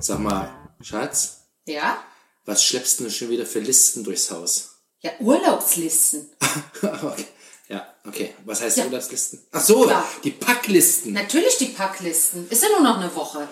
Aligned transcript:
Sag 0.00 0.18
mal, 0.18 0.50
Schatz, 0.80 1.38
Ja? 1.64 1.98
was 2.44 2.62
schleppst 2.62 3.00
du 3.00 3.10
schon 3.10 3.30
wieder 3.30 3.46
für 3.46 3.60
Listen 3.60 4.04
durchs 4.04 4.30
Haus? 4.30 4.70
Ja, 5.00 5.10
Urlaubslisten. 5.20 6.30
okay. 6.82 7.26
Ja, 7.68 7.86
okay. 8.06 8.34
Was 8.44 8.60
heißt 8.62 8.76
Ja. 8.78 8.84
Urlaubslisten? 8.84 9.40
Ach 9.52 9.60
so, 9.60 9.88
Ja. 9.88 10.06
die 10.22 10.30
Packlisten. 10.30 11.12
Natürlich 11.12 11.56
die 11.58 11.66
Packlisten. 11.66 12.48
Ist 12.48 12.62
ja 12.62 12.68
nur 12.70 12.80
noch 12.80 12.98
eine 12.98 13.14
Woche. 13.14 13.48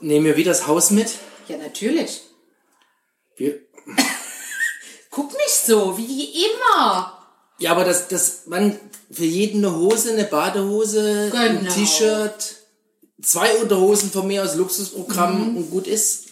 Nehmen 0.00 0.26
wir 0.26 0.36
wieder 0.36 0.50
das 0.52 0.66
Haus 0.66 0.90
mit? 0.90 1.10
Ja, 1.46 1.56
natürlich. 1.58 2.22
Wir, 3.36 3.60
Guck 5.10 5.32
nicht 5.32 5.50
so, 5.66 5.96
wie 5.96 6.44
immer. 6.46 7.18
ja, 7.58 7.70
aber 7.72 7.84
das, 7.84 8.08
das, 8.08 8.46
man, 8.46 8.78
für 9.10 9.24
jeden 9.24 9.64
eine 9.64 9.74
Hose, 9.76 10.12
eine 10.12 10.24
Badehose, 10.24 11.30
ein 11.34 11.60
Genau. 11.60 11.72
T-Shirt, 11.72 12.56
zwei 13.22 13.54
Unterhosen 13.56 14.10
von 14.10 14.26
mir 14.26 14.42
aus 14.44 14.54
Luxusprogramm 14.54 15.56
und 15.56 15.70
gut 15.70 15.86
ist. 15.86 16.26
Äh, 16.26 16.30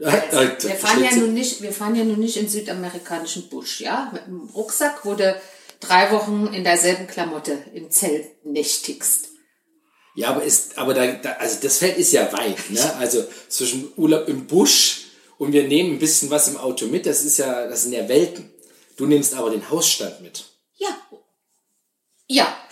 Mhm. 0.00 0.62
Wir 0.62 0.74
fahren, 0.76 1.02
ja 1.04 1.10
nun 1.16 1.34
nicht, 1.34 1.60
wir 1.60 1.72
fahren 1.72 1.96
ja 1.96 2.04
nun 2.04 2.20
nicht 2.20 2.36
in 2.36 2.48
südamerikanischen 2.48 3.48
Busch, 3.48 3.80
ja? 3.80 4.10
Mit 4.12 4.26
dem 4.26 4.48
Rucksack, 4.50 5.04
wo 5.04 5.14
du 5.14 5.40
drei 5.80 6.12
Wochen 6.12 6.48
in 6.52 6.62
derselben 6.62 7.08
Klamotte 7.08 7.58
im 7.74 7.90
Zelt 7.90 8.44
nächtigst. 8.44 9.28
Ja, 10.14 10.28
aber 10.28 10.44
ist, 10.44 10.78
aber 10.78 10.94
da, 10.94 11.06
da, 11.06 11.32
also 11.32 11.58
das 11.62 11.78
Feld 11.78 11.96
ist 11.98 12.12
ja 12.12 12.32
weit, 12.32 12.70
ne? 12.70 12.94
Also 12.96 13.24
zwischen 13.48 13.92
Urlaub 13.96 14.28
im 14.28 14.46
Busch 14.46 15.06
und 15.36 15.52
wir 15.52 15.66
nehmen 15.66 15.94
ein 15.94 15.98
bisschen 15.98 16.30
was 16.30 16.46
im 16.48 16.56
Auto 16.56 16.86
mit, 16.86 17.04
das 17.06 17.24
ist 17.24 17.38
ja, 17.38 17.66
das 17.66 17.82
sind 17.82 17.92
ja 17.92 18.08
Welten. 18.08 18.52
Du 18.96 19.06
nimmst 19.06 19.34
aber 19.34 19.50
den 19.50 19.68
Hausstand 19.68 20.20
mit. 20.20 20.44
Ja. 20.76 20.96
Ja. 22.28 22.56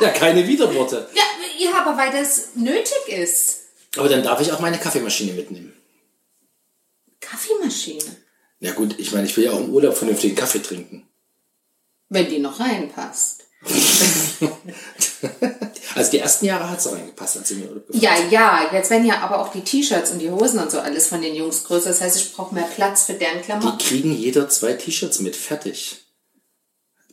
Ja, 0.00 0.10
keine 0.10 0.46
Widerworte. 0.46 1.08
Ja, 1.12 1.24
ja, 1.58 1.82
aber 1.84 1.96
weil 1.96 2.12
das 2.12 2.54
nötig 2.54 3.08
ist. 3.08 3.56
Aber 3.96 4.08
dann 4.08 4.22
darf 4.22 4.40
ich 4.40 4.52
auch 4.52 4.60
meine 4.60 4.78
Kaffeemaschine 4.78 5.32
mitnehmen. 5.32 5.72
Kaffeemaschine. 7.20 8.16
Ja 8.60 8.72
gut, 8.72 8.98
ich 8.98 9.12
meine, 9.12 9.26
ich 9.26 9.36
will 9.36 9.44
ja 9.44 9.52
auch 9.52 9.60
im 9.60 9.70
Urlaub 9.72 9.96
vernünftigen 9.96 10.34
Kaffee 10.36 10.60
trinken. 10.62 11.08
Wenn 12.08 12.28
die 12.28 12.38
noch 12.38 12.58
reinpasst. 12.60 13.44
Also 15.94 16.12
die 16.12 16.18
ersten 16.18 16.46
Jahre 16.46 16.70
hat 16.70 16.78
es 16.78 16.92
reingepasst, 16.92 17.38
als 17.38 17.50
ich 17.50 17.58
mir 17.58 17.68
Urlaub 17.70 17.84
Ja, 17.90 18.12
ja, 18.30 18.70
jetzt 18.72 18.90
werden 18.90 19.04
ja 19.06 19.20
aber 19.20 19.40
auch 19.40 19.50
die 19.50 19.62
T-Shirts 19.62 20.12
und 20.12 20.20
die 20.20 20.30
Hosen 20.30 20.60
und 20.60 20.70
so 20.70 20.78
alles 20.78 21.08
von 21.08 21.20
den 21.22 21.34
Jungs 21.34 21.64
größer. 21.64 21.88
Das 21.88 22.00
heißt, 22.00 22.16
ich 22.16 22.32
brauche 22.34 22.54
mehr 22.54 22.68
Platz 22.72 23.04
für 23.04 23.14
deren 23.14 23.38
Die 23.38 23.44
Klamotten. 23.44 23.78
kriegen 23.78 24.12
jeder 24.12 24.48
zwei 24.48 24.74
T-Shirts 24.74 25.18
mit, 25.20 25.34
fertig. 25.34 26.04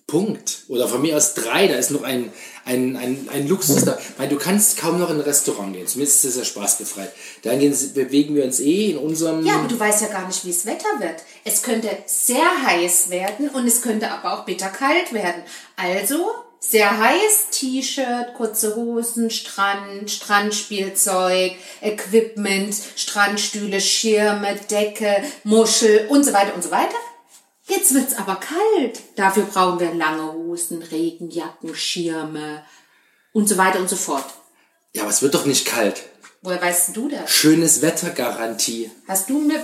Punkt. 0.08 0.60
Oder 0.68 0.88
von 0.88 1.02
mir 1.02 1.18
aus 1.18 1.34
drei, 1.34 1.68
da 1.68 1.76
ist 1.76 1.90
noch 1.90 2.04
ein, 2.04 2.32
ein, 2.64 2.96
ein, 2.96 3.28
ein 3.32 3.48
Luxus 3.48 3.86
da. 3.86 3.98
Meine, 4.18 4.30
du 4.30 4.38
kannst 4.38 4.78
kaum 4.78 5.00
noch 5.00 5.10
in 5.10 5.16
ein 5.16 5.22
Restaurant 5.22 5.74
gehen, 5.74 5.88
zumindest 5.88 6.24
ist 6.26 6.32
es 6.32 6.38
ja 6.38 6.46
spaßbefreit. 6.46 7.12
Dann 7.42 7.60
gehen, 7.60 7.76
bewegen 7.96 8.36
wir 8.36 8.44
uns 8.44 8.60
eh 8.60 8.92
in 8.92 8.98
unserem... 8.98 9.44
Ja, 9.44 9.56
aber 9.56 9.68
du 9.68 9.80
weißt 9.80 10.04
ja 10.04 10.10
gar 10.10 10.28
nicht, 10.28 10.46
wie 10.46 10.52
es 10.52 10.66
Wetter 10.68 11.00
wird. 11.00 11.24
Es 11.44 11.64
könnte 11.64 11.90
sehr 12.06 12.46
heiß 12.66 13.10
werden 13.10 13.50
und 13.50 13.66
es 13.66 13.82
könnte 13.82 14.12
aber 14.12 14.34
auch 14.34 14.46
bitterkalt 14.46 15.12
werden. 15.12 15.42
Also 15.76 16.34
sehr 16.60 17.00
heiß, 17.00 17.48
T-Shirt, 17.52 18.36
kurze 18.36 18.76
Hosen, 18.76 19.30
Strand, 19.32 20.10
Strandspielzeug, 20.10 21.54
Equipment, 21.82 22.76
Strandstühle, 22.96 23.82
Schirme, 23.82 24.56
Decke, 24.70 25.24
Muschel 25.44 26.08
und 26.10 26.24
so 26.24 26.34
weiter 26.34 26.54
und 26.56 26.64
so 26.64 26.72
weiter. 26.72 26.96
Jetzt 27.68 27.94
wird's 27.94 28.16
aber 28.16 28.36
kalt. 28.36 29.02
Dafür 29.16 29.44
brauchen 29.44 29.80
wir 29.80 29.94
lange 29.94 30.32
Hosen, 30.34 30.82
Regenjacken, 30.84 31.76
Schirme 31.76 32.64
und 33.34 33.50
so 33.50 33.58
weiter 33.58 33.80
und 33.80 33.90
so 33.90 33.96
fort. 33.96 34.26
Ja, 34.94 35.02
aber 35.04 35.12
es 35.12 35.22
wird 35.22 35.34
doch 35.34 35.46
nicht 35.46 35.66
kalt. 35.66 36.04
Woher 36.42 36.62
weißt 36.62 36.96
du 36.96 37.10
das? 37.10 37.30
Schönes 37.32 37.82
Wettergarantie. 37.82 38.92
Hast 39.08 39.30
du 39.32 39.40
mit, 39.40 39.60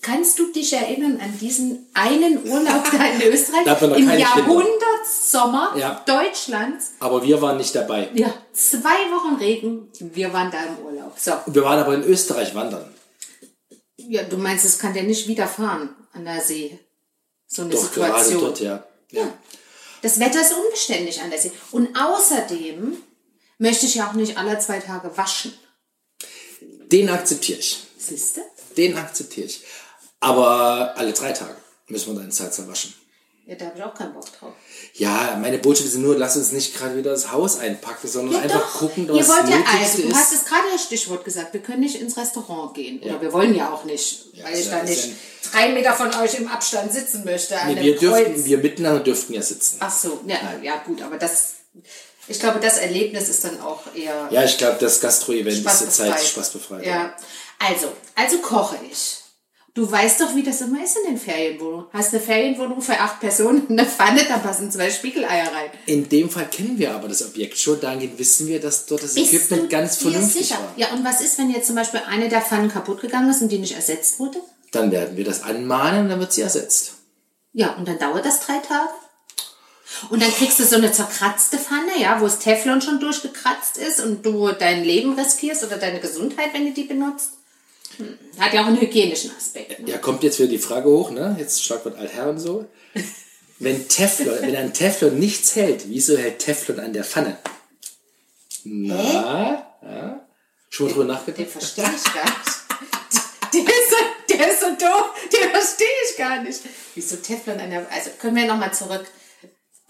kannst 0.00 0.38
du 0.38 0.50
dich 0.50 0.72
erinnern 0.72 1.20
an 1.22 1.38
diesen 1.38 1.86
einen 1.92 2.42
Urlaub 2.48 2.84
da 2.90 3.04
in 3.04 3.20
Österreich? 3.32 3.64
Da 3.66 3.74
Im. 3.76 4.08
Jahrhundertsommer 4.18 5.74
Ja. 5.76 6.02
Deutschlands. 6.06 6.92
Aber 7.00 7.22
wir 7.22 7.42
waren 7.42 7.58
nicht 7.58 7.74
dabei. 7.74 8.08
Ja, 8.14 8.32
zwei 8.54 8.88
Wochen 9.12 9.34
Regen. 9.36 9.88
Wir 10.00 10.32
waren 10.32 10.50
da 10.50 10.64
im 10.64 10.78
Urlaub. 10.86 11.12
So. 11.18 11.32
Wir 11.46 11.62
waren 11.64 11.78
aber 11.80 11.94
in 11.94 12.02
Österreich 12.04 12.54
wandern. 12.54 12.92
Ja, 13.98 14.22
du 14.22 14.38
meinst, 14.38 14.64
es 14.64 14.78
kann 14.78 14.94
dir 14.94 15.02
nicht 15.02 15.28
widerfahren 15.28 15.90
an 16.12 16.24
der 16.24 16.40
See. 16.40 16.78
So 17.52 17.62
eine 17.62 17.70
Doch, 17.72 17.92
gerade 17.92 18.24
Situation. 18.24 18.40
dort, 18.40 18.60
ja. 18.60 18.86
Ja. 19.10 19.38
Das 20.00 20.18
Wetter 20.18 20.40
ist 20.40 20.54
unbeständig 20.54 21.20
an 21.20 21.30
der 21.30 21.38
See. 21.38 21.52
Und 21.70 21.94
außerdem 21.94 22.96
möchte 23.58 23.84
ich 23.84 23.94
ja 23.96 24.08
auch 24.08 24.14
nicht 24.14 24.38
alle 24.38 24.58
zwei 24.58 24.80
Tage 24.80 25.14
waschen. 25.18 25.52
Den 26.60 27.10
akzeptiere 27.10 27.58
ich. 27.58 27.78
Siehst 27.98 28.38
du? 28.38 28.40
Den 28.78 28.96
akzeptiere 28.96 29.46
ich. 29.46 29.62
Aber 30.20 30.96
alle 30.96 31.12
drei 31.12 31.32
Tage 31.32 31.54
müssen 31.88 32.14
wir 32.14 32.22
dann 32.22 32.30
Salsa 32.30 32.66
waschen. 32.66 32.94
Ja, 33.44 33.56
da 33.56 33.66
habe 33.66 33.76
ich 33.78 33.82
auch 33.84 33.92
keinen 33.94 34.14
Bock 34.14 34.24
drauf. 34.38 34.52
Ja, 34.94 35.36
meine 35.40 35.58
Botschaft 35.58 35.88
ist 35.88 35.96
nur, 35.96 36.16
lass 36.16 36.36
uns 36.36 36.52
nicht 36.52 36.76
gerade 36.76 36.96
wieder 36.96 37.10
das 37.10 37.32
Haus 37.32 37.58
einpacken, 37.58 38.06
sondern 38.08 38.34
Ja, 38.36 38.40
einfach 38.42 38.60
doch. 38.72 38.78
gucken, 38.78 39.06
Ihr 39.08 39.14
was 39.20 39.28
wollt 39.28 39.42
das 39.42 39.50
ja 39.50 39.56
also, 39.80 40.02
du 40.02 40.14
hast 40.14 40.32
es 40.32 40.44
gerade 40.44 40.62
das 40.72 40.84
Stichwort 40.84 41.24
gesagt, 41.24 41.52
wir 41.52 41.60
können 41.60 41.80
nicht 41.80 41.96
ins 42.00 42.16
Restaurant 42.16 42.72
gehen. 42.74 43.00
Oder 43.02 43.20
wir 43.20 43.32
wollen 43.32 43.54
ja 43.56 43.70
auch 43.72 43.84
nicht, 43.84 44.26
weil 44.42 44.52
ist 44.52 44.60
ich 44.60 44.66
ja- 44.66 44.78
da 44.78 44.82
nicht 44.84 45.06
ja- 45.06 45.12
drei 45.50 45.68
Meter 45.72 45.92
von 45.92 46.14
euch 46.14 46.34
im 46.38 46.46
Abstand 46.46 46.92
sitzen 46.92 47.24
möchte. 47.24 47.58
An 47.60 47.68
Nee, 47.68 47.74
dem 47.74 47.84
wir, 47.84 47.98
dürften, 47.98 48.34
Kreuz. 48.34 48.44
wir 48.44 48.58
miteinander 48.58 49.00
dürften 49.00 49.32
ja 49.34 49.42
sitzen. 49.42 49.76
Ach 49.80 49.92
so, 49.92 50.20
ja, 50.26 50.36
ja 50.62 50.76
gut, 50.86 51.02
aber 51.02 51.18
das, 51.18 51.54
ich 52.28 52.38
glaube, 52.38 52.60
das 52.60 52.78
Erlebnis 52.78 53.28
ist 53.28 53.42
dann 53.42 53.60
auch 53.60 53.80
eher 53.92 54.28
Ja, 54.30 54.44
ich 54.44 54.56
glaube, 54.56 54.76
das 54.78 55.00
Gastro-Event 55.00 55.48
ist 55.56 55.58
spaßbefreit. 55.62 55.92
zurzeit 56.10 56.24
spaßbefreit. 56.28 56.86
Ja, 56.86 57.16
also, 57.58 57.88
also 58.14 58.38
koche 58.38 58.76
ich. 58.88 59.16
Du 59.74 59.90
weißt 59.90 60.20
doch, 60.20 60.34
wie 60.34 60.42
das 60.42 60.60
immer 60.60 60.84
ist 60.84 60.98
in 60.98 61.14
den 61.14 61.18
Ferienwohnungen. 61.18 61.86
Hast 61.94 62.12
eine 62.12 62.22
Ferienwohnung 62.22 62.82
für 62.82 62.98
acht 63.00 63.20
Personen, 63.20 63.66
eine 63.70 63.86
Pfanne, 63.86 64.22
da 64.28 64.36
passen 64.36 64.70
zwei 64.70 64.90
Spiegeleier 64.90 65.46
rein. 65.46 65.70
In 65.86 66.10
dem 66.10 66.28
Fall 66.28 66.46
kennen 66.50 66.78
wir 66.78 66.94
aber 66.94 67.08
das 67.08 67.24
Objekt 67.24 67.56
schon, 67.56 67.80
dahingehend 67.80 68.18
wissen 68.18 68.48
wir, 68.48 68.60
dass 68.60 68.84
dort 68.84 69.02
das 69.02 69.14
Bist 69.14 69.32
Equipment 69.32 69.70
ganz 69.70 69.96
vernünftig 69.96 70.48
sicher? 70.48 70.60
war. 70.60 70.74
Ja, 70.76 70.92
und 70.92 71.04
was 71.04 71.22
ist, 71.22 71.38
wenn 71.38 71.50
jetzt 71.50 71.68
zum 71.68 71.76
Beispiel 71.76 72.02
eine 72.06 72.28
der 72.28 72.42
Pfannen 72.42 72.70
kaputt 72.70 73.00
gegangen 73.00 73.30
ist 73.30 73.40
und 73.40 73.48
die 73.48 73.58
nicht 73.58 73.74
ersetzt 73.74 74.18
wurde? 74.18 74.38
Dann 74.72 74.90
werden 74.90 75.16
wir 75.16 75.24
das 75.24 75.42
anmahnen 75.42 76.02
und 76.02 76.08
dann 76.10 76.20
wird 76.20 76.34
sie 76.34 76.42
ersetzt. 76.42 76.92
Ja, 77.54 77.74
und 77.76 77.88
dann 77.88 77.98
dauert 77.98 78.26
das 78.26 78.40
drei 78.40 78.58
Tage. 78.58 78.90
Und 80.10 80.22
dann 80.22 80.32
kriegst 80.32 80.58
du 80.58 80.64
so 80.64 80.76
eine 80.76 80.92
zerkratzte 80.92 81.56
Pfanne, 81.56 81.98
ja, 81.98 82.20
wo 82.20 82.24
das 82.24 82.40
Teflon 82.40 82.82
schon 82.82 83.00
durchgekratzt 83.00 83.78
ist 83.78 84.00
und 84.00 84.24
du 84.26 84.52
dein 84.52 84.84
Leben 84.84 85.18
riskierst 85.18 85.64
oder 85.64 85.78
deine 85.78 86.00
Gesundheit, 86.00 86.52
wenn 86.52 86.66
du 86.66 86.72
die 86.72 86.84
benutzt. 86.84 87.30
Hat 88.38 88.52
ja 88.52 88.62
auch 88.62 88.66
einen 88.66 88.80
hygienischen 88.80 89.30
Aspekt. 89.36 89.80
Ne? 89.80 89.90
Ja, 89.90 89.98
kommt 89.98 90.22
jetzt 90.22 90.38
wieder 90.38 90.48
die 90.48 90.58
Frage 90.58 90.88
hoch, 90.88 91.10
ne? 91.10 91.36
Jetzt 91.38 91.64
Schlagwort 91.64 91.96
Altherren 91.96 92.38
so. 92.38 92.66
Wenn 93.58 93.86
Teflon, 93.86 94.38
wenn 94.40 94.56
an 94.56 94.72
Teflon 94.72 95.20
nichts 95.20 95.54
hält, 95.54 95.88
wieso 95.88 96.18
hält 96.18 96.40
Teflon 96.40 96.80
an 96.80 96.92
der 96.92 97.04
Pfanne? 97.04 97.38
Na, 98.64 99.64
ja? 99.82 100.26
Schon 100.68 100.86
mal 100.86 100.92
drüber 100.92 101.04
nachgedacht? 101.04 101.38
Den 101.38 101.46
verstehe 101.46 101.84
ich 101.84 102.12
gar 102.12 102.24
nicht. 102.24 102.62
Der 103.52 103.60
ist, 103.60 103.90
so, 103.90 103.96
der 104.30 104.50
ist 104.50 104.60
so 104.60 104.66
doof, 104.66 105.14
den 105.32 105.50
verstehe 105.50 105.86
ich 106.10 106.16
gar 106.16 106.42
nicht. 106.42 106.60
Wieso 106.96 107.16
Teflon 107.16 107.60
an 107.60 107.70
der... 107.70 107.86
Also 107.92 108.10
können 108.18 108.34
wir 108.34 108.46
nochmal 108.46 108.74
zurück. 108.74 109.04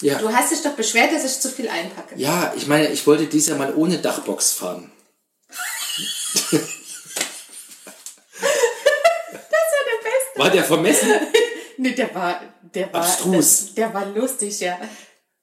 Ja. 0.03 0.19
Du 0.19 0.31
hast 0.31 0.51
dich 0.51 0.61
doch 0.63 0.73
beschwert, 0.73 1.13
dass 1.13 1.25
ich 1.25 1.41
zu 1.41 1.49
viel 1.49 1.69
einpacke. 1.69 2.17
Ja, 2.17 2.53
ich 2.57 2.67
meine, 2.67 2.89
ich 2.89 3.07
wollte 3.07 3.27
dieses 3.27 3.49
Jahr 3.49 3.59
mal 3.59 3.73
ohne 3.75 3.99
Dachbox 3.99 4.53
fahren. 4.53 4.91
Das 8.43 9.61
ist 9.61 9.75
ja 9.75 9.83
der 9.91 10.01
Beste. 10.11 10.32
War 10.43 10.51
der 10.51 10.65
vermessen? 10.65 11.09
Nee, 11.79 11.93
der 11.93 12.15
war... 12.15 12.41
Der 12.75 12.93
war, 12.93 13.01
Abstrus. 13.03 13.75
Der, 13.75 13.87
der 13.89 13.95
war 13.95 14.07
lustig, 14.07 14.61
ja. 14.61 14.79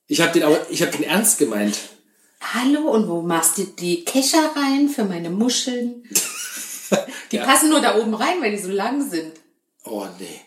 Ich 0.08 0.22
habe 0.22 0.32
den, 0.32 0.44
aber- 0.44 0.70
ich 0.70 0.82
hab 0.82 0.92
den 0.92 1.04
ernst 1.04 1.38
gemeint. 1.38 1.78
Hallo, 2.54 2.82
und 2.92 3.08
wo 3.10 3.22
machst 3.22 3.58
du 3.58 3.64
die 3.64 4.06
Kescher 4.06 4.52
rein 4.56 4.90
für 4.90 5.04
meine 5.06 5.30
Muscheln? 5.30 6.04
Die 7.32 7.36
Ja. 7.38 7.46
passen 7.46 7.70
nur 7.70 7.82
da 7.82 7.98
oben 8.00 8.14
rein, 8.14 8.42
weil 8.42 8.52
die 8.52 8.58
so 8.62 8.70
lang 8.72 9.08
sind. 9.10 9.34
Oh 9.84 10.06
nee. 10.20 10.42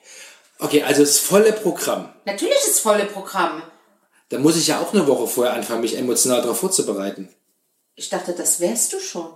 Okay, 0.59 0.83
also 0.83 1.03
das 1.03 1.19
volle 1.19 1.53
Programm. 1.53 2.09
Natürlich 2.25 2.63
ist 2.67 2.81
volle 2.81 3.05
Programm. 3.07 3.63
Da 4.31 4.39
muss 4.39 4.57
ich 4.57 4.67
ja 4.69 4.81
auch 4.81 4.93
eine 4.95 5.07
Woche 5.07 5.27
vorher 5.29 5.55
anfangen, 5.55 5.83
mich 5.83 5.97
emotional 5.97 6.41
darauf 6.43 6.59
vorzubereiten. 6.59 7.29
Ich 7.95 8.09
dachte, 8.09 8.33
das 8.33 8.61
wärst 8.61 8.93
du 8.93 8.99
schon. 9.01 9.33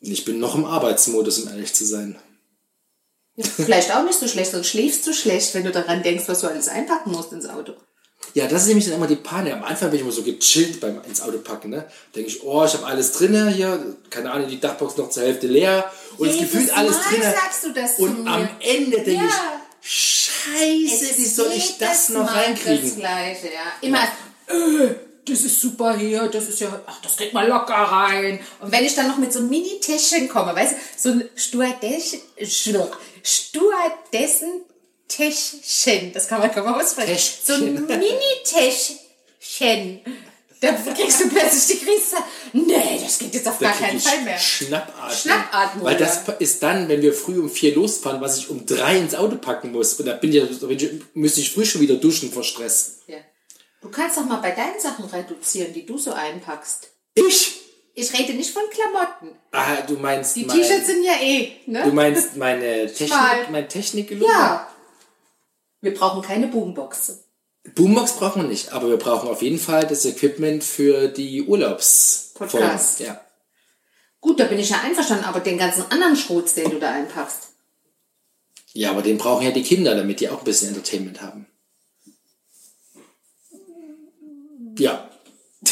Ich 0.00 0.24
bin 0.24 0.38
noch 0.40 0.54
im 0.54 0.64
Arbeitsmodus, 0.64 1.38
um 1.40 1.48
ehrlich 1.48 1.72
zu 1.74 1.84
sein. 1.86 2.18
Ja, 3.36 3.44
vielleicht 3.44 3.94
auch 3.94 4.02
nicht 4.04 4.18
so 4.18 4.28
schlecht, 4.28 4.50
sonst 4.52 4.66
schläfst 4.68 5.06
du 5.06 5.12
schlecht, 5.12 5.54
wenn 5.54 5.64
du 5.64 5.70
daran 5.70 6.02
denkst, 6.02 6.24
was 6.26 6.40
du 6.40 6.48
alles 6.48 6.68
einpacken 6.68 7.12
musst 7.12 7.32
ins 7.32 7.46
Auto. 7.48 7.72
Ja, 8.34 8.46
das 8.46 8.62
ist 8.62 8.68
nämlich 8.68 8.84
dann 8.84 8.94
immer 8.94 9.06
die 9.06 9.16
Panik. 9.16 9.54
Am 9.54 9.64
Anfang 9.64 9.88
bin 9.90 9.96
ich 9.96 10.02
immer 10.02 10.12
so 10.12 10.22
gechillt 10.22 10.78
beim 10.80 11.00
ins 11.08 11.20
Auto 11.22 11.38
packen. 11.38 11.70
Ne? 11.70 11.86
Denke 12.14 12.28
ich, 12.28 12.42
oh, 12.44 12.64
ich 12.64 12.74
habe 12.74 12.86
alles 12.86 13.12
drinne 13.12 13.48
hier, 13.50 13.96
keine 14.10 14.30
Ahnung, 14.30 14.48
die 14.48 14.60
Dachbox 14.60 14.96
noch 14.98 15.08
zur 15.10 15.22
Hälfte 15.22 15.46
leer 15.46 15.90
und 16.18 16.28
es 16.28 16.38
gefühlt 16.38 16.76
alles 16.76 16.96
drinne. 17.08 17.24
sagst 17.24 17.64
du 17.64 17.72
das 17.72 17.98
und 17.98 18.28
am 18.28 18.48
Ende 18.60 18.98
denke 19.00 19.24
Ja. 19.24 19.30
ich, 19.80 19.80
Scheiße, 19.82 21.10
Es 21.12 21.18
wie 21.18 21.24
soll 21.24 21.52
ich 21.56 21.78
das 21.78 22.10
noch 22.10 22.24
Mal 22.24 22.44
reinkriegen? 22.44 22.84
Das 22.84 22.96
Gleiche, 22.98 23.46
ja. 23.46 23.72
Immer, 23.80 24.02
äh, 24.48 24.94
das 25.30 25.42
ist 25.42 25.60
super 25.60 25.96
hier, 25.96 26.28
das 26.28 26.48
ist 26.48 26.60
ja, 26.60 26.80
ach, 26.86 27.00
das 27.02 27.16
kriegt 27.16 27.32
man 27.32 27.48
locker 27.48 27.74
rein. 27.74 28.40
Und 28.60 28.70
wenn 28.72 28.84
ich 28.84 28.94
dann 28.94 29.08
noch 29.08 29.16
mit 29.18 29.32
so 29.32 29.38
einem 29.38 29.48
Mini-Täschchen 29.50 30.28
komme, 30.28 30.54
weißt 30.54 30.72
du, 30.72 30.76
so 30.96 31.10
ein 31.10 31.28
Stewardessen, 31.34 32.20
Stewardessen-Täschchen, 33.22 36.12
das 36.12 36.28
kann 36.28 36.40
man 36.40 36.52
kaum 36.52 36.74
aussprechen. 36.74 37.16
So 37.44 37.54
ein 37.54 37.86
Täschchen. 37.86 37.98
Mini-Täschchen. 37.98 40.00
Da 40.60 40.72
kriegst 40.72 41.20
du 41.22 41.28
plötzlich 41.30 41.78
die 41.78 41.86
Krise. 41.86 42.16
Nee, 42.52 43.00
das 43.02 43.18
geht 43.18 43.32
jetzt 43.32 43.48
auf 43.48 43.58
gar 43.58 43.72
keinen 43.72 43.98
Fall 43.98 44.20
mehr. 44.22 44.38
Schnappatmung. 44.38 45.16
Schnappatmung, 45.16 45.86
Weil 45.86 45.96
das 45.96 46.20
ist 46.38 46.62
dann, 46.62 46.86
wenn 46.90 47.00
wir 47.00 47.14
früh 47.14 47.40
um 47.40 47.48
vier 47.48 47.74
losfahren, 47.74 48.20
was 48.20 48.36
ich 48.36 48.50
um 48.50 48.66
drei 48.66 48.98
ins 48.98 49.14
Auto 49.14 49.36
packen 49.36 49.72
muss. 49.72 49.94
Und 49.94 50.04
da 50.04 50.12
bin 50.12 50.34
ich, 50.34 50.42
da 50.60 50.66
bin 50.66 50.76
ich 50.76 50.90
müsste 51.14 51.40
ich 51.40 51.50
früh 51.50 51.64
schon 51.64 51.80
wieder 51.80 51.94
duschen 51.94 52.30
vor 52.30 52.44
Stress. 52.44 52.98
Ja. 53.06 53.16
Du 53.80 53.88
kannst 53.90 54.16
doch 54.18 54.26
mal 54.26 54.40
bei 54.40 54.50
deinen 54.50 54.78
Sachen 54.78 55.06
reduzieren, 55.06 55.72
die 55.72 55.86
du 55.86 55.96
so 55.98 56.12
einpackst. 56.12 56.90
Ich? 57.14 57.60
Ich 57.94 58.12
rede 58.18 58.34
nicht 58.34 58.50
von 58.50 58.62
Klamotten. 58.70 59.36
Ah, 59.52 59.80
du 59.82 59.94
meinst 59.96 60.36
Die 60.36 60.44
mein, 60.44 60.56
T-Shirts 60.56 60.86
sind 60.86 61.02
ja 61.02 61.14
eh, 61.20 61.52
ne? 61.66 61.82
Du 61.84 61.92
meinst 61.92 62.36
meine. 62.36 62.86
Technik, 62.92 63.50
mein 63.50 63.68
Technikgelände? 63.68 64.26
Ja. 64.26 64.68
Wir 65.80 65.94
brauchen 65.94 66.22
keine 66.22 66.46
Boombox. 66.48 67.24
Boombox 67.74 68.12
brauchen 68.14 68.42
wir 68.42 68.48
nicht, 68.48 68.72
aber 68.72 68.88
wir 68.88 68.96
brauchen 68.96 69.28
auf 69.28 69.42
jeden 69.42 69.58
Fall 69.58 69.86
das 69.86 70.04
Equipment 70.04 70.62
für 70.62 71.08
die 71.08 71.42
Urlaubs. 71.42 72.32
Podcast. 72.34 73.00
Ja. 73.00 73.20
Gut, 74.20 74.38
da 74.38 74.44
bin 74.44 74.58
ich 74.58 74.70
ja 74.70 74.80
einverstanden, 74.82 75.24
aber 75.24 75.40
den 75.40 75.58
ganzen 75.58 75.84
anderen 75.90 76.16
Schrotz, 76.16 76.54
den 76.54 76.70
du 76.70 76.78
da 76.78 76.92
einpackst. 76.92 77.48
ja, 78.72 78.90
aber 78.90 79.02
den 79.02 79.18
brauchen 79.18 79.44
ja 79.44 79.50
die 79.50 79.62
Kinder, 79.62 79.94
damit 79.94 80.20
die 80.20 80.28
auch 80.28 80.38
ein 80.38 80.44
bisschen 80.44 80.68
Entertainment 80.68 81.20
haben. 81.22 81.46
Ja. 84.80 85.08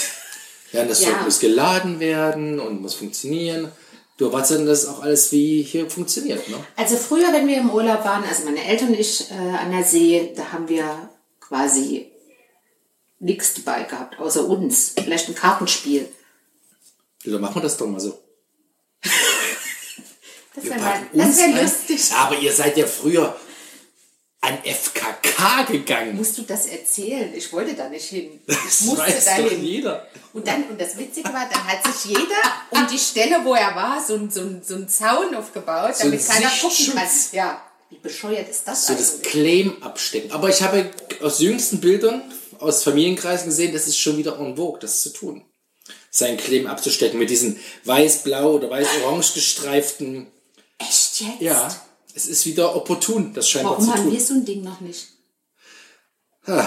Ja, 0.70 0.84
das 0.84 1.02
Ja. 1.02 1.22
Muss 1.22 1.40
geladen 1.40 1.98
werden 1.98 2.60
und 2.60 2.82
muss 2.82 2.92
funktionieren. 2.92 3.72
Du 4.18 4.26
erwartest 4.26 4.50
dann, 4.52 4.66
dass 4.66 4.84
auch 4.84 5.00
alles 5.00 5.32
wie 5.32 5.62
hier 5.62 5.88
funktioniert, 5.88 6.46
ne? 6.50 6.56
Also 6.76 6.96
früher, 6.96 7.32
wenn 7.32 7.48
wir 7.48 7.56
im 7.56 7.70
Urlaub 7.70 8.04
waren, 8.04 8.22
also 8.24 8.44
meine 8.44 8.62
Eltern 8.62 8.88
und 8.88 9.00
ich 9.00 9.30
äh, 9.30 9.34
an 9.34 9.70
der 9.70 9.82
See, 9.82 10.34
da 10.36 10.52
haben 10.52 10.68
wir 10.68 11.08
quasi 11.40 12.12
nichts 13.18 13.54
dabei 13.54 13.84
gehabt, 13.84 14.18
außer 14.20 14.46
uns. 14.46 14.92
Vielleicht 15.02 15.28
ein 15.28 15.34
Kartenspiel. 15.34 16.06
Ja, 17.24 17.32
Dann 17.32 17.40
machen 17.40 17.56
wir 17.56 17.62
das 17.62 17.76
doch 17.78 17.86
mal 17.86 18.00
so. 18.00 18.18
Das 20.54 20.64
wäre 20.64 20.80
wär, 20.80 21.62
lustig. 21.62 22.12
Aber 22.14 22.36
ihr 22.36 22.52
seid 22.52 22.76
ja 22.76 22.84
früher 22.84 23.36
an 24.48 24.58
FKK 24.64 25.62
gegangen. 25.70 26.16
Musst 26.16 26.36
du 26.38 26.42
das 26.42 26.66
erzählen? 26.66 27.32
Ich 27.34 27.52
wollte 27.52 27.74
da 27.74 27.88
nicht 27.88 28.06
hin. 28.06 28.40
Ich 28.46 28.56
Das 28.56 28.80
musste 28.82 29.02
weiß 29.06 29.24
doch 29.24 29.32
dahin. 29.36 29.64
jeder. 29.64 30.06
Und 30.32 30.46
dann, 30.46 30.64
und 30.64 30.80
das 30.80 30.96
Witzige 30.98 31.28
war, 31.32 31.48
dann 31.50 31.64
hat 31.66 31.84
sich 31.94 32.12
jeder 32.12 32.42
um 32.70 32.86
die 32.86 32.98
Stelle, 32.98 33.40
wo 33.44 33.54
er 33.54 33.74
war, 33.74 34.04
so, 34.06 34.14
ein- 34.14 34.30
so, 34.30 34.40
ein- 34.40 34.62
so 34.64 34.74
einen 34.74 34.88
Zaun 34.88 35.34
aufgebaut, 35.34 35.96
So 35.96 36.04
damit 36.04 36.26
keiner 36.26 36.50
gucken 36.60 36.94
kann. 36.94 37.08
Ja, 37.32 37.62
wie 37.90 37.96
bescheuert 37.98 38.48
ist 38.48 38.62
das 38.66 38.86
So 38.86 38.94
das 38.94 39.14
eigentlich? 39.16 39.32
Claim 39.32 39.82
abstecken. 39.82 40.32
Aber 40.32 40.48
ich 40.48 40.62
habe 40.62 40.90
aus 41.22 41.40
jüngsten 41.40 41.80
Bildern 41.80 42.22
aus 42.58 42.82
Familienkreisen 42.82 43.46
gesehen, 43.46 43.72
das 43.72 43.86
ist 43.86 43.98
schon 43.98 44.16
wieder 44.18 44.38
en 44.38 44.56
vogue, 44.56 44.78
das 44.80 45.00
zu 45.02 45.10
tun. 45.10 45.44
Sein 46.10 46.36
Claim 46.36 46.66
abzustecken 46.66 47.18
mit 47.18 47.30
diesen 47.30 47.58
weiß-blau 47.84 48.52
oder 48.54 48.68
weiß-orange 48.70 49.34
gestreiften. 49.34 50.26
Echt 50.78 51.20
jetzt? 51.20 51.40
Ja, 51.40 51.70
es 52.18 52.26
ist 52.26 52.46
wieder 52.46 52.74
opportun, 52.74 53.32
das 53.32 53.48
scheinbar 53.48 53.72
Warum 53.74 53.84
zu 53.86 53.92
haben 53.92 54.02
tun. 54.04 54.12
wir 54.12 54.20
so 54.20 54.34
ein 54.34 54.44
Ding 54.44 54.62
noch 54.62 54.80
nicht? 54.80 55.06
Ah. 56.46 56.66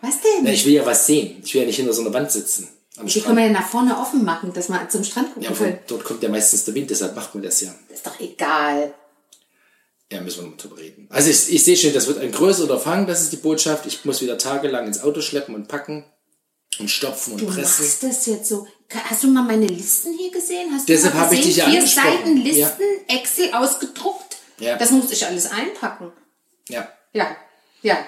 Was 0.00 0.20
denn? 0.20 0.44
Na, 0.44 0.50
ich 0.50 0.64
will 0.66 0.74
ja 0.74 0.84
was 0.86 1.06
sehen. 1.06 1.40
Ich 1.44 1.54
will 1.54 1.62
ja 1.62 1.66
nicht 1.66 1.76
hinter 1.76 1.92
so 1.92 2.02
einer 2.02 2.12
Wand 2.12 2.30
sitzen. 2.30 2.68
Am 2.96 3.06
Die 3.06 3.20
können 3.20 3.36
wir 3.36 3.46
ja 3.46 3.52
nach 3.52 3.68
vorne 3.68 3.98
offen 3.98 4.24
machen, 4.24 4.52
dass 4.52 4.68
wir 4.68 4.88
zum 4.88 5.02
Strand 5.02 5.28
gucken 5.34 5.42
Ja, 5.42 5.52
von 5.52 5.76
dort 5.88 6.04
kommt 6.04 6.22
ja 6.22 6.28
meistens 6.28 6.64
der 6.64 6.74
Wind, 6.74 6.90
deshalb 6.90 7.16
macht 7.16 7.34
man 7.34 7.42
das 7.42 7.60
ja. 7.60 7.74
Das 7.88 7.98
ist 7.98 8.06
doch 8.06 8.20
egal. 8.20 8.94
Ja, 10.12 10.20
müssen 10.20 10.42
wir 10.44 10.50
mal 10.50 10.56
drüber 10.56 10.78
reden. 10.78 11.08
Also 11.10 11.30
ich, 11.30 11.52
ich 11.52 11.64
sehe 11.64 11.76
schon, 11.76 11.92
das 11.92 12.06
wird 12.06 12.20
ein 12.20 12.30
größeres 12.30 12.68
Unterfangen, 12.70 13.06
das 13.08 13.22
ist 13.22 13.32
die 13.32 13.38
Botschaft. 13.38 13.86
Ich 13.86 14.04
muss 14.04 14.20
wieder 14.20 14.38
tagelang 14.38 14.86
ins 14.86 15.02
Auto 15.02 15.22
schleppen 15.22 15.54
und 15.56 15.66
packen 15.66 16.04
und 16.78 16.88
stopfen 16.88 17.32
und 17.32 17.40
Du 17.40 17.46
pressen. 17.46 17.84
machst 17.84 18.02
das 18.04 18.26
jetzt 18.26 18.48
so. 18.48 18.66
Hast 18.90 19.24
du 19.24 19.28
mal 19.28 19.42
meine 19.42 19.66
Listen 19.66 20.12
hier 20.16 20.30
gesehen? 20.30 20.70
Hast 20.72 20.88
Deshalb 20.88 21.14
du 21.14 21.18
habe 21.20 21.34
ich 21.34 21.42
dich 21.42 21.56
ja 21.56 21.64
Vier 21.64 21.78
angesprochen. 21.80 22.08
Seiten 22.18 22.36
Listen, 22.36 22.82
Excel 23.08 23.54
ausgedruckt. 23.54 24.23
Ja. 24.64 24.76
Das 24.78 24.90
muss 24.90 25.10
ich 25.10 25.26
alles 25.26 25.50
einpacken. 25.50 26.10
Ja. 26.68 26.90
Ja, 27.12 27.36
ja. 27.82 27.98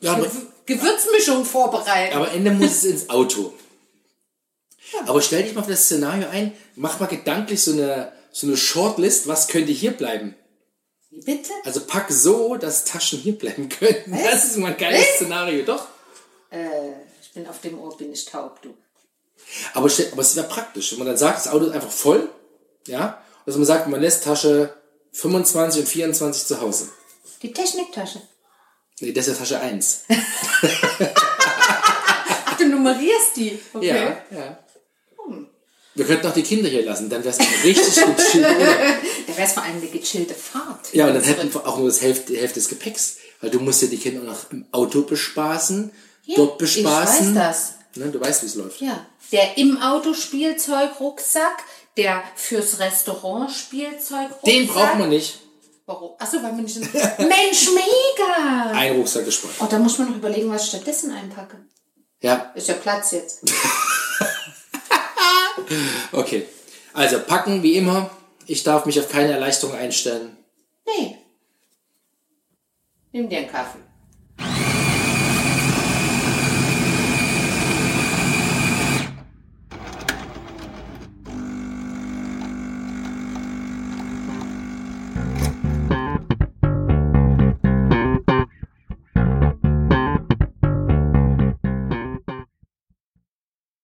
ja 0.00 0.12
aber, 0.12 0.30
Gewürzmischung 0.64 1.44
vorbereiten. 1.44 2.14
aber 2.14 2.30
Ende 2.30 2.52
muss 2.52 2.70
es 2.70 2.84
ins 2.84 3.10
Auto. 3.10 3.52
Aber 5.06 5.20
stell 5.20 5.42
dich 5.42 5.54
mal 5.54 5.62
auf 5.62 5.66
das 5.66 5.84
Szenario 5.84 6.28
ein, 6.28 6.52
mach 6.76 7.00
mal 7.00 7.06
gedanklich 7.06 7.62
so 7.62 7.72
eine, 7.72 8.12
so 8.30 8.46
eine 8.46 8.56
Shortlist, 8.56 9.26
was 9.26 9.48
könnte 9.48 9.72
hier 9.72 9.90
bleiben. 9.90 10.36
Bitte? 11.10 11.50
Also 11.64 11.80
pack 11.80 12.12
so, 12.12 12.56
dass 12.56 12.84
Taschen 12.84 13.18
hier 13.18 13.36
bleiben 13.36 13.68
können. 13.68 14.18
Das 14.24 14.44
ist 14.44 14.58
mal 14.58 14.72
ein 14.72 14.78
geiles 14.78 15.16
Szenario, 15.16 15.64
doch. 15.64 15.88
Äh, 16.50 16.92
ich 17.20 17.32
bin 17.32 17.48
auf 17.48 17.60
dem 17.60 17.80
Ohr, 17.80 17.96
bin 17.96 18.12
ich 18.12 18.24
taub, 18.24 18.62
du. 18.62 18.74
Aber, 19.74 19.90
aber 20.12 20.22
es 20.22 20.36
wäre 20.36 20.46
praktisch, 20.46 20.92
wenn 20.92 21.00
man 21.00 21.08
dann 21.08 21.16
sagt, 21.16 21.38
das 21.38 21.48
Auto 21.48 21.66
ist 21.66 21.72
einfach 21.72 21.90
voll, 21.90 22.28
ja, 22.86 23.20
also 23.44 23.58
man 23.58 23.66
sagt, 23.66 23.88
man 23.88 24.00
lässt 24.00 24.24
Tasche 24.24 24.74
25 25.16 25.80
und 25.80 25.88
24 25.88 26.46
zu 26.46 26.60
Hause. 26.60 26.88
Die 27.42 27.52
Techniktasche. 27.52 28.20
Nee, 29.00 29.12
das 29.12 29.28
ist 29.28 29.34
ja 29.34 29.38
Tasche 29.38 29.60
1. 29.60 30.04
Ach, 32.44 32.56
du 32.58 32.66
nummerierst 32.66 33.36
die. 33.36 33.58
Okay. 33.72 33.86
Ja, 33.86 34.16
ja. 34.30 34.58
Wir 35.94 36.04
könnten 36.04 36.26
auch 36.26 36.34
die 36.34 36.42
Kinder 36.42 36.68
hier 36.68 36.84
lassen, 36.84 37.08
dann 37.08 37.24
wäre 37.24 37.34
es 37.34 37.40
ein 37.40 37.46
richtig 37.64 37.94
gechillt. 37.94 38.34
Urlaub. 38.34 38.76
Da 39.26 39.36
wäre 39.36 39.46
es 39.46 39.52
vor 39.54 39.62
allem 39.62 39.76
eine 39.76 39.86
gechillte 39.86 40.34
Fahrt. 40.34 40.92
Ja, 40.92 41.06
und 41.06 41.14
dann 41.14 41.22
hätten 41.22 41.52
wir 41.52 41.66
auch 41.66 41.78
nur 41.78 41.88
das 41.88 42.02
Hälfte, 42.02 42.34
die 42.34 42.38
Hälfte 42.38 42.60
des 42.60 42.68
Gepäcks. 42.68 43.16
Weil 43.40 43.50
du 43.50 43.60
musst 43.60 43.80
ja 43.80 43.88
die 43.88 43.96
Kinder 43.96 44.20
auch 44.20 44.26
noch 44.26 44.50
im 44.50 44.66
Auto 44.72 45.02
bespaßen, 45.02 45.90
dort 46.36 46.58
bespaßen. 46.58 47.30
Ich 47.30 47.34
weiß 47.34 47.34
das. 47.34 47.74
Ne, 47.96 48.10
du 48.10 48.20
weißt, 48.20 48.42
wie 48.42 48.46
es 48.46 48.54
läuft. 48.54 48.80
Ja. 48.80 49.06
Der 49.32 49.56
im 49.58 49.80
Auto 49.80 50.14
Spielzeugrucksack, 50.14 51.64
der 51.96 52.22
fürs 52.34 52.78
Restaurant 52.78 53.50
Spielzeugrucksack. 53.50 54.44
Den 54.44 54.66
braucht 54.66 54.98
man 54.98 55.08
nicht. 55.08 55.40
Warum? 55.86 56.12
Achso, 56.18 56.36
weil 56.42 56.52
man 56.52 56.64
nicht. 56.64 56.76
Mensch, 57.18 57.68
mega! 57.70 58.72
Ein 58.72 58.96
Rucksack 58.96 59.24
gespart. 59.24 59.54
Oh, 59.60 59.66
da 59.70 59.78
muss 59.78 59.98
man 59.98 60.10
noch 60.10 60.16
überlegen, 60.16 60.50
was 60.50 60.64
ich 60.64 60.68
stattdessen 60.70 61.12
einpacke. 61.12 61.58
Ja, 62.20 62.52
Ist 62.54 62.68
ja 62.68 62.74
Platz 62.74 63.12
jetzt. 63.12 63.42
okay. 66.12 66.46
Also 66.92 67.20
packen 67.20 67.62
wie 67.62 67.76
immer. 67.76 68.10
Ich 68.46 68.62
darf 68.62 68.86
mich 68.86 68.98
auf 68.98 69.08
keine 69.08 69.32
Erleichterung 69.32 69.76
einstellen. 69.76 70.36
Nee. 70.86 71.18
Nimm 73.12 73.28
dir 73.28 73.38
einen 73.38 73.50
Kaffee. 73.50 73.78